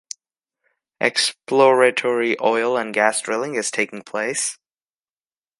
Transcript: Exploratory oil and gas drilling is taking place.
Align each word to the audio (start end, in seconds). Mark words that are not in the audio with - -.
Exploratory 0.99 2.35
oil 2.41 2.75
and 2.75 2.91
gas 2.91 3.21
drilling 3.21 3.53
is 3.53 3.69
taking 3.69 4.01
place. 4.01 4.57